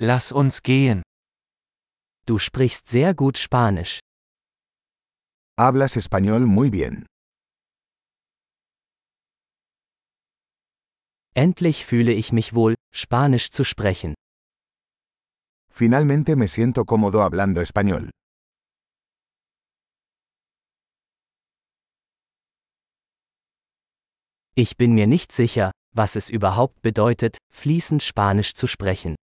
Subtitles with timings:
[0.00, 1.02] Lass uns gehen.
[2.24, 3.98] Du sprichst sehr gut Spanisch.
[5.58, 7.04] Hablas español muy bien.
[11.34, 14.14] Endlich fühle ich mich wohl, Spanisch zu sprechen.
[15.68, 18.10] Finalmente me siento cómodo hablando español.
[24.54, 29.16] Ich bin mir nicht sicher, was es überhaupt bedeutet, fließend Spanisch zu sprechen.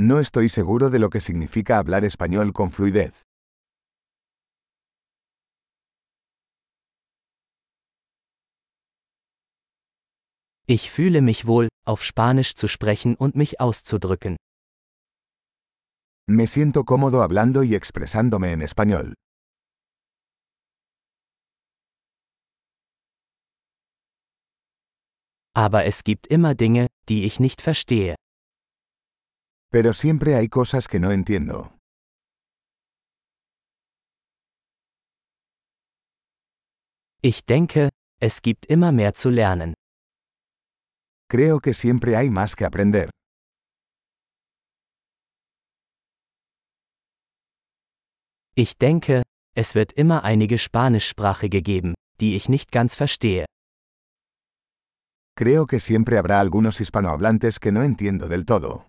[0.00, 3.24] No estoy seguro de lo que significa hablar español con fluidez.
[10.68, 14.36] Ich fühle mich wohl, auf Spanisch zu sprechen und mich auszudrücken.
[16.30, 19.14] Me siento cómodo hablando y expresándome en español.
[25.56, 28.14] Aber es gibt immer Dinge, die ich nicht verstehe.
[29.70, 31.74] Pero siempre hay cosas que no entiendo.
[37.20, 39.74] Ich denke, es gibt immer mehr zu lernen.
[41.28, 43.10] Creo que siempre hay más que aprender.
[48.54, 49.22] Ich denke,
[49.54, 53.44] es wird immer einige Spanischsprachige geben, die ich nicht ganz verstehe.
[55.36, 58.86] Creo que siempre habrá algunos hispanohablantes que no entiendo del todo.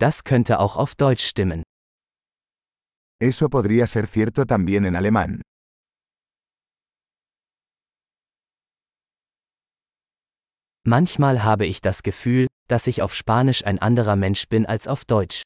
[0.00, 1.62] Das könnte auch auf Deutsch stimmen.
[3.20, 5.42] Eso podría ser cierto también en alemán.
[10.86, 15.04] Manchmal habe ich das Gefühl, dass ich auf Spanisch ein anderer Mensch bin als auf
[15.04, 15.42] Deutsch.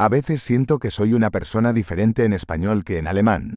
[0.00, 3.54] A veces siento que soy una persona diferente en español que en alemán.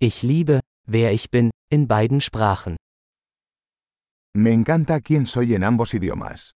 [0.00, 2.76] Ich liebe, wer ich bin, in beiden Sprachen.
[4.34, 6.52] Me encanta quién soy en ambos idiomas.